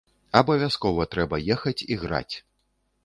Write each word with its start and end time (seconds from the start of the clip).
Абавязкова 0.39 1.05
трэба 1.13 1.41
ехаць 1.57 1.77
і 1.91 1.99
граць! 2.05 2.35